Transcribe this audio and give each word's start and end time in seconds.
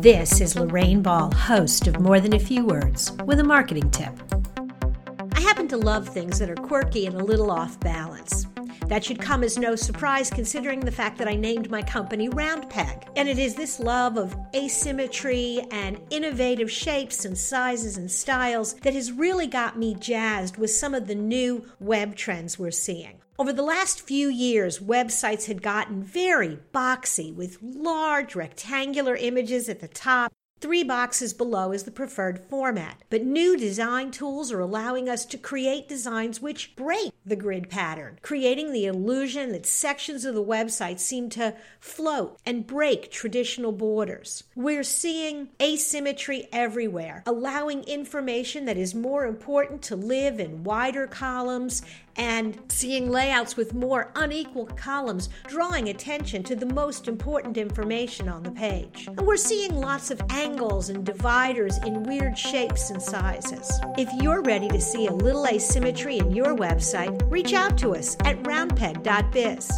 This 0.00 0.40
is 0.40 0.54
Lorraine 0.54 1.02
Ball, 1.02 1.32
host 1.32 1.88
of 1.88 1.98
More 1.98 2.20
Than 2.20 2.34
a 2.34 2.38
Few 2.38 2.64
Words, 2.64 3.10
with 3.24 3.40
a 3.40 3.44
marketing 3.44 3.90
tip. 3.90 4.12
I 5.32 5.40
happen 5.40 5.66
to 5.68 5.76
love 5.76 6.08
things 6.08 6.38
that 6.38 6.48
are 6.48 6.54
quirky 6.54 7.06
and 7.06 7.20
a 7.20 7.24
little 7.24 7.50
off 7.50 7.80
balance. 7.80 8.46
That 8.88 9.04
should 9.04 9.20
come 9.20 9.44
as 9.44 9.58
no 9.58 9.76
surprise 9.76 10.30
considering 10.30 10.80
the 10.80 10.90
fact 10.90 11.18
that 11.18 11.28
I 11.28 11.34
named 11.34 11.70
my 11.70 11.82
company 11.82 12.30
Round 12.30 12.70
Peg. 12.70 13.06
And 13.16 13.28
it 13.28 13.38
is 13.38 13.54
this 13.54 13.78
love 13.78 14.16
of 14.16 14.34
asymmetry 14.54 15.60
and 15.70 16.00
innovative 16.08 16.70
shapes 16.70 17.26
and 17.26 17.36
sizes 17.36 17.98
and 17.98 18.10
styles 18.10 18.74
that 18.76 18.94
has 18.94 19.12
really 19.12 19.46
got 19.46 19.78
me 19.78 19.94
jazzed 19.94 20.56
with 20.56 20.70
some 20.70 20.94
of 20.94 21.06
the 21.06 21.14
new 21.14 21.66
web 21.80 22.16
trends 22.16 22.58
we're 22.58 22.70
seeing. 22.70 23.20
Over 23.38 23.52
the 23.52 23.62
last 23.62 24.00
few 24.00 24.28
years, 24.28 24.78
websites 24.78 25.46
had 25.46 25.62
gotten 25.62 26.02
very 26.02 26.58
boxy 26.74 27.32
with 27.32 27.58
large 27.62 28.34
rectangular 28.34 29.14
images 29.14 29.68
at 29.68 29.80
the 29.80 29.86
top 29.86 30.32
Three 30.60 30.82
boxes 30.82 31.34
below 31.34 31.70
is 31.70 31.84
the 31.84 31.92
preferred 31.92 32.40
format, 32.50 33.00
but 33.10 33.22
new 33.22 33.56
design 33.56 34.10
tools 34.10 34.50
are 34.50 34.58
allowing 34.58 35.08
us 35.08 35.24
to 35.26 35.38
create 35.38 35.88
designs 35.88 36.42
which 36.42 36.74
break 36.74 37.12
the 37.24 37.36
grid 37.36 37.70
pattern, 37.70 38.18
creating 38.22 38.72
the 38.72 38.86
illusion 38.86 39.52
that 39.52 39.66
sections 39.66 40.24
of 40.24 40.34
the 40.34 40.42
website 40.42 40.98
seem 40.98 41.30
to 41.30 41.54
float 41.78 42.40
and 42.44 42.66
break 42.66 43.12
traditional 43.12 43.70
borders. 43.70 44.42
We're 44.56 44.82
seeing 44.82 45.50
asymmetry 45.62 46.48
everywhere, 46.52 47.22
allowing 47.26 47.84
information 47.84 48.64
that 48.64 48.76
is 48.76 48.96
more 48.96 49.26
important 49.26 49.82
to 49.82 49.96
live 49.96 50.40
in 50.40 50.64
wider 50.64 51.06
columns 51.06 51.82
and 52.16 52.58
seeing 52.68 53.08
layouts 53.10 53.56
with 53.56 53.74
more 53.74 54.10
unequal 54.16 54.66
columns, 54.66 55.28
drawing 55.46 55.88
attention 55.88 56.42
to 56.42 56.56
the 56.56 56.66
most 56.66 57.06
important 57.06 57.56
information 57.56 58.28
on 58.28 58.42
the 58.42 58.50
page. 58.50 59.06
And 59.06 59.20
we're 59.20 59.36
seeing 59.36 59.76
lots 59.76 60.10
of 60.10 60.20
angles 60.30 60.47
and 60.48 61.04
dividers 61.04 61.78
in 61.78 62.02
weird 62.04 62.36
shapes 62.36 62.90
and 62.90 63.02
sizes. 63.02 63.70
If 63.98 64.08
you're 64.22 64.42
ready 64.42 64.68
to 64.68 64.80
see 64.80 65.06
a 65.06 65.12
little 65.12 65.46
asymmetry 65.46 66.18
in 66.18 66.30
your 66.30 66.56
website, 66.56 67.20
reach 67.30 67.52
out 67.52 67.76
to 67.78 67.94
us 67.94 68.16
at 68.24 68.42
roundpeg.biz. 68.44 69.70